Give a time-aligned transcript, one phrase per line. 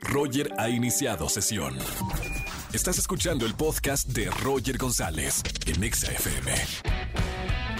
[0.00, 1.76] Roger ha iniciado sesión.
[2.72, 6.52] Estás escuchando el podcast de Roger González en Exa FM.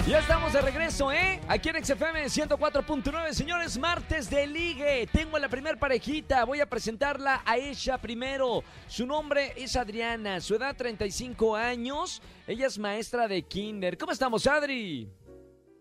[0.09, 1.41] Ya estamos de regreso, ¿eh?
[1.47, 5.07] Aquí en XFM 104.9, señores, martes de ligue.
[5.13, 8.65] Tengo a la primer parejita, voy a presentarla a ella primero.
[8.89, 12.23] Su nombre es Adriana, su edad 35 años.
[12.47, 13.97] Ella es maestra de kinder.
[13.99, 15.09] ¿Cómo estamos, Adri?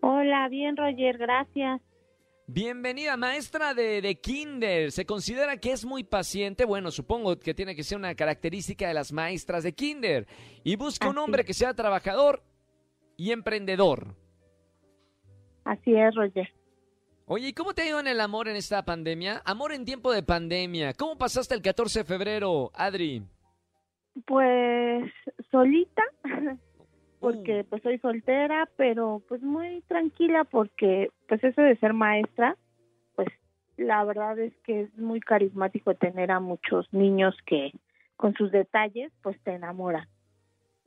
[0.02, 1.80] Hola, bien Roger, gracias.
[2.52, 4.90] Bienvenida, maestra de, de, kinder.
[4.90, 6.64] Se considera que es muy paciente.
[6.64, 10.26] Bueno, supongo que tiene que ser una característica de las maestras de kinder.
[10.64, 12.42] Y busca un hombre que sea trabajador
[13.16, 14.16] y emprendedor.
[15.62, 16.52] Así es, Roger.
[17.26, 19.42] Oye, ¿y cómo te ha ido en el amor en esta pandemia?
[19.44, 20.92] Amor en tiempo de pandemia.
[20.94, 23.22] ¿Cómo pasaste el 14 de febrero, Adri?
[24.26, 25.08] Pues
[25.52, 26.02] solita,
[27.20, 32.56] porque Uh, pues soy soltera, pero pues muy tranquila porque pues eso de ser maestra,
[33.14, 33.28] pues
[33.76, 37.72] la verdad es que es muy carismático tener a muchos niños que
[38.16, 40.08] con sus detalles pues te enamoran.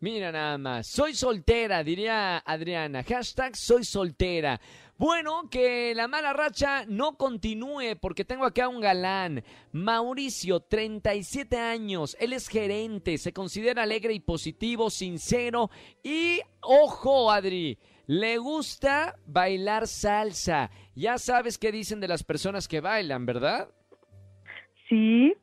[0.04, 0.86] Mira nada más.
[0.88, 3.04] Soy soltera, diría Adriana.
[3.04, 4.60] Hashtag soy soltera.
[4.98, 9.46] Bueno, que la mala racha no continúe porque tengo acá un galán.
[9.72, 12.18] Mauricio, 37 años.
[12.20, 13.18] Él es gerente.
[13.18, 15.70] Se considera alegre y positivo, sincero.
[16.04, 20.70] Y, ojo, Adri, le gusta bailar salsa.
[20.96, 23.70] Ya sabes qué dicen de las personas que bailan, ¿verdad?
[24.90, 25.34] Sí,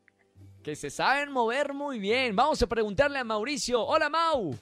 [0.63, 2.37] Que se saben mover muy bien.
[2.37, 3.83] Vamos a preguntarle a Mauricio.
[3.83, 4.55] Hola, Mau.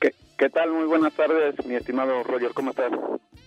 [0.00, 0.70] ¿Qué, qué tal?
[0.70, 2.92] Muy buenas tardes, mi estimado Roger, ¿cómo estás?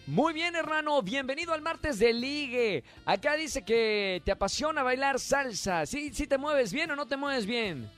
[0.07, 1.01] Muy bien, hermano.
[1.01, 2.83] Bienvenido al martes de ligue.
[3.05, 5.85] Acá dice que te apasiona bailar salsa.
[5.85, 7.89] ¿Sí, sí te mueves bien o no te mueves bien?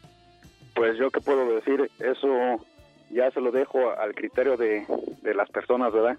[0.75, 2.63] Pues yo qué puedo decir, eso
[3.09, 4.85] ya se lo dejo al criterio de,
[5.23, 6.17] de las personas, ¿verdad?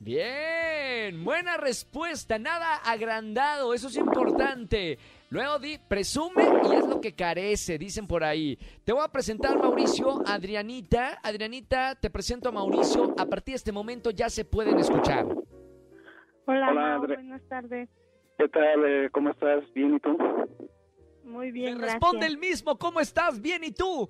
[0.00, 2.38] Bien, buena respuesta.
[2.38, 4.98] Nada agrandado, eso es importante.
[5.32, 8.58] Luego di, presume y es lo que carece, dicen por ahí.
[8.84, 11.20] Te voy a presentar, Mauricio, a Adrianita.
[11.22, 13.14] Adrianita, te presento a Mauricio.
[13.16, 15.24] A partir de este momento ya se pueden escuchar.
[15.26, 15.44] hola,
[16.46, 17.88] Hola, Mau, buenas tardes.
[18.38, 18.84] ¿Qué tal?
[18.84, 19.62] eh, ¿Cómo estás?
[19.72, 20.18] ¿Bien y tú?
[21.22, 22.00] Muy bien, gracias.
[22.00, 23.40] responde el mismo, ¿cómo estás?
[23.40, 24.08] Bien, ¿y tú?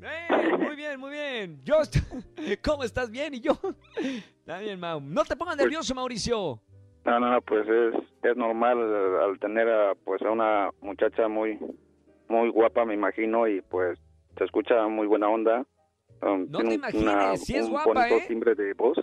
[0.00, 1.60] Eh, muy bien, muy bien.
[1.64, 1.78] Yo,
[2.62, 3.10] ¿cómo estás?
[3.10, 3.58] Bien, ¿y yo?
[4.38, 5.00] Está bien, Mau.
[5.00, 6.62] No te pongas nervioso, Mauricio.
[7.04, 11.28] No, no, no, pues es, es normal eh, al tener a, pues a una muchacha
[11.28, 11.58] muy
[12.28, 13.98] muy guapa, me imagino, y pues
[14.38, 15.66] se escucha muy buena onda.
[16.22, 18.24] Um, No tiene te imagines, sí es un guapa, bonito ¿eh?
[18.28, 18.98] timbre de voz.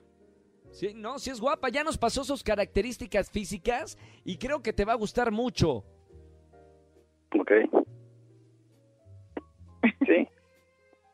[0.72, 1.70] Sí, no, sí es guapa.
[1.70, 5.84] Ya nos pasó sus características físicas y creo que te va a gustar mucho.
[7.38, 7.52] Ok.
[10.06, 10.28] Sí.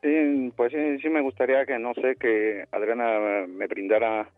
[0.02, 4.30] Sí, pues sí, sí me gustaría que, no sé, que Adriana me brindara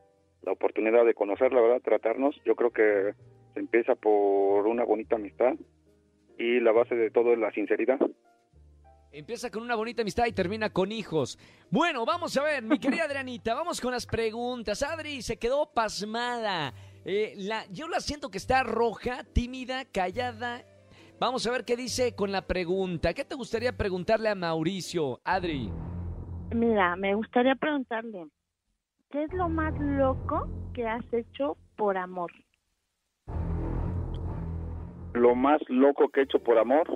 [0.47, 1.83] la oportunidad de conocerla, ¿verdad?
[1.83, 2.34] Tratarnos.
[2.45, 3.12] Yo creo que
[3.53, 5.55] se empieza por una bonita amistad
[6.39, 7.99] y la base de todo es la sinceridad.
[9.11, 11.39] Empieza con una bonita amistad y termina con hijos.
[11.71, 14.83] Bueno, vamos a ver, mi querida Adrianita, vamos con las preguntas.
[14.83, 16.73] Adri se quedó pasmada.
[17.05, 20.65] Eh, la, yo la siento que está roja, tímida, callada.
[21.19, 23.15] Vamos a ver qué dice con la pregunta.
[23.15, 25.71] ¿Qué te gustaría preguntarle a Mauricio, Adri?
[26.55, 28.27] Mira, me gustaría preguntarle,
[29.11, 32.31] ¿qué es lo más loco que has hecho por amor?
[35.15, 36.87] Lo más loco que he hecho por amor,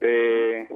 [0.00, 0.68] eh,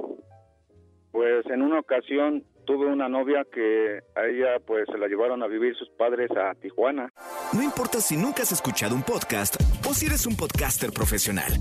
[1.11, 5.47] pues en una ocasión tuve una novia que a ella pues se la llevaron a
[5.47, 7.13] vivir sus padres a Tijuana.
[7.53, 9.55] No importa si nunca has escuchado un podcast
[9.87, 11.53] o si eres un podcaster profesional.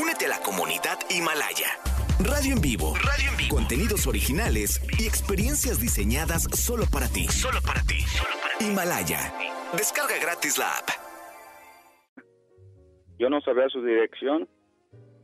[0.00, 1.93] Únete a la comunidad Himalaya.
[2.24, 2.94] Radio en vivo.
[2.96, 3.54] Radio en vivo.
[3.54, 7.28] Contenidos originales y experiencias diseñadas solo para ti.
[7.28, 8.00] Solo para ti.
[8.64, 9.30] Himalaya.
[9.76, 10.88] Descarga gratis la app.
[13.18, 14.48] Yo no sabía su dirección,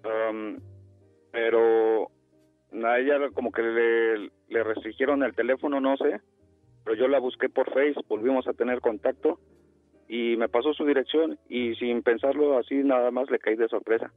[0.04, 0.58] um,
[1.32, 2.10] pero
[2.84, 6.20] a ella como que le, le restringieron el teléfono, no sé,
[6.84, 9.40] pero yo la busqué por Face, volvimos a tener contacto
[10.06, 14.12] y me pasó su dirección y sin pensarlo así nada más le caí de sorpresa.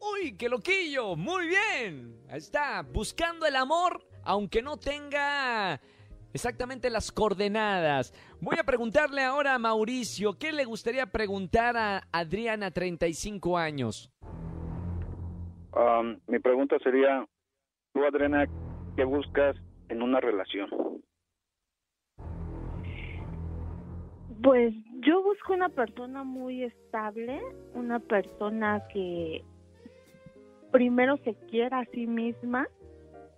[0.00, 1.14] ¡Uy, qué loquillo!
[1.14, 2.16] Muy bien.
[2.28, 5.78] Ahí está, buscando el amor, aunque no tenga
[6.32, 8.14] exactamente las coordenadas.
[8.40, 14.10] Voy a preguntarle ahora a Mauricio, ¿qué le gustaría preguntar a Adriana, 35 años?
[15.72, 17.26] Um, mi pregunta sería,
[17.92, 18.46] tú Adriana,
[18.96, 19.56] ¿qué buscas
[19.88, 20.70] en una relación?
[24.42, 27.40] Pues yo busco una persona muy estable,
[27.74, 29.44] una persona que
[30.70, 32.68] primero se quiera a sí misma,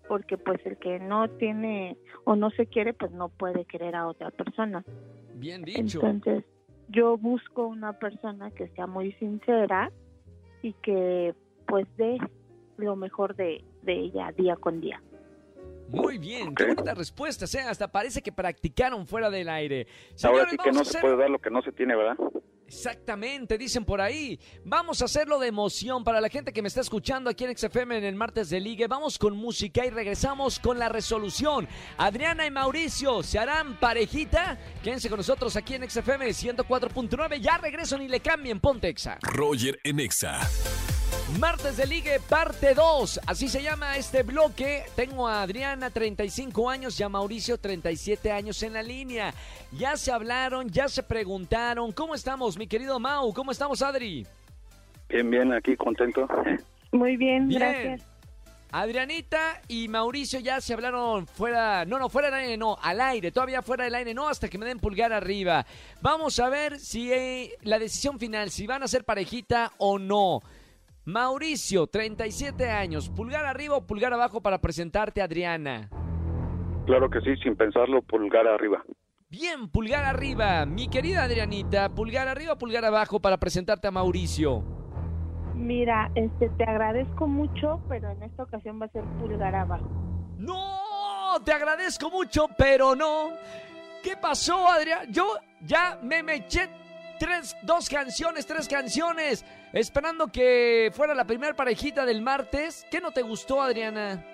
[0.09, 4.07] porque pues el que no tiene o no se quiere, pues no puede querer a
[4.07, 4.85] otra persona.
[5.35, 6.01] Bien dicho.
[6.05, 6.45] Entonces,
[6.89, 9.91] yo busco una persona que sea muy sincera
[10.63, 11.35] y que
[11.67, 12.19] pues dé
[12.77, 15.01] lo mejor de, de ella día con día.
[15.89, 17.63] Muy bien, qué bonita respuesta, ¿eh?
[17.69, 19.87] hasta parece que practicaron fuera del aire.
[20.25, 22.17] Ahora sí que no se puede dar lo que no se tiene, ¿verdad?
[22.73, 24.41] Exactamente, dicen por ahí.
[24.65, 27.99] Vamos a hacerlo de emoción para la gente que me está escuchando aquí en XFM
[27.99, 28.87] en el martes de Ligue.
[28.87, 31.69] Vamos con música y regresamos con la resolución.
[31.99, 34.59] Adriana y Mauricio se harán parejita.
[34.83, 37.41] Quédense con nosotros aquí en XFM 104.9.
[37.41, 39.19] Ya regreso ni le cambien, Pontexa.
[39.21, 40.41] Roger en Exa.
[41.39, 43.21] Martes de Ligue, parte 2.
[43.27, 44.85] Así se llama este bloque.
[44.95, 49.33] Tengo a Adriana, 35 años, y a Mauricio, 37 años en la línea.
[49.73, 51.93] Ya se hablaron, ya se preguntaron.
[51.93, 53.33] ¿Cómo estamos, mi querido Mau?
[53.33, 54.27] ¿Cómo estamos, Adri?
[55.09, 56.29] Bien, bien, aquí contento.
[56.93, 58.07] Muy bien, gracias.
[58.71, 63.31] Adrianita y Mauricio ya se hablaron fuera, no, no, fuera del aire, no, al aire,
[63.31, 65.67] todavía fuera del aire, no, hasta que me den pulgar arriba.
[66.01, 70.43] Vamos a ver si eh, la decisión final, si van a ser parejita o no.
[71.05, 75.89] Mauricio, 37 años, pulgar arriba o pulgar abajo para presentarte Adriana.
[76.87, 78.85] Claro que sí, sin pensarlo, pulgar arriba.
[79.29, 80.65] Bien, pulgar arriba.
[80.65, 84.63] Mi querida Adrianita, pulgar arriba o pulgar abajo para presentarte a Mauricio.
[85.57, 89.91] Mira, este te agradezco mucho, pero en esta ocasión va a ser pulgar abajo.
[90.39, 93.31] No, te agradezco mucho, pero no.
[94.05, 95.11] ¿Qué pasó, Adriana?
[95.11, 96.82] Yo ya me me eché
[97.23, 102.85] tres, dos canciones, tres canciones, esperando que fuera la primera parejita del martes.
[102.91, 104.25] ¿Qué no te gustó, Adriana?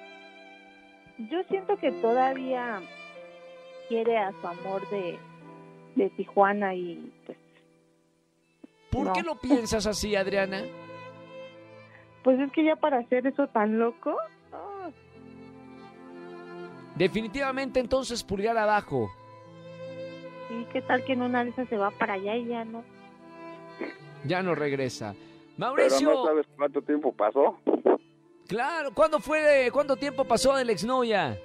[1.18, 2.80] Yo siento que todavía
[3.90, 5.18] quiere a su amor de,
[5.96, 7.36] de Tijuana y pues...
[8.90, 10.62] ¿Por qué lo piensas así, Adriana?
[12.24, 14.16] Pues es que ya para hacer eso tan loco...
[16.96, 19.10] Definitivamente entonces pulgar abajo.
[20.68, 22.84] ¿Y qué tal que en una de esas se va para allá y ya no?
[24.24, 25.14] Ya no regresa.
[25.56, 26.08] Mauricio.
[26.08, 27.58] Pero no sabes cuánto tiempo pasó.
[28.46, 31.38] Claro, ¿cuándo fue, cuánto tiempo pasó de la exnovia?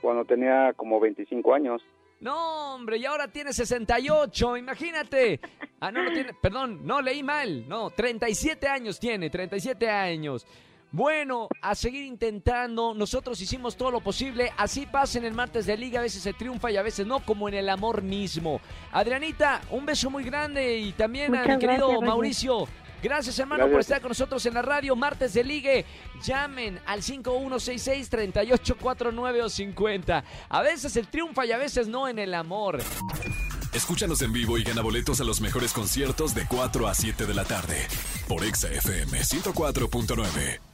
[0.00, 1.82] Cuando tenía como 25 años.
[2.20, 5.40] No, hombre, y ahora tiene 68, imagínate.
[5.80, 7.68] Ah, no, no tiene, perdón, no, leí mal.
[7.68, 10.46] No, 37 años tiene, 37 años.
[10.94, 12.94] Bueno, a seguir intentando.
[12.94, 14.52] Nosotros hicimos todo lo posible.
[14.56, 15.98] Así pasa en el martes de liga.
[15.98, 18.60] A veces se triunfa y a veces no, como en el amor mismo.
[18.92, 22.68] Adrianita, un beso muy grande y también a mi querido Mauricio.
[23.02, 24.94] Gracias, hermano, por estar con nosotros en la radio.
[24.94, 25.84] Martes de Ligue.
[26.22, 30.24] Llamen al 5166-3849 o 50.
[30.48, 32.78] A veces el triunfa y a veces no en el amor.
[33.72, 37.34] Escúchanos en vivo y gana boletos a los mejores conciertos de 4 a 7 de
[37.34, 37.84] la tarde.
[38.28, 40.73] Por Exa FM 104.9.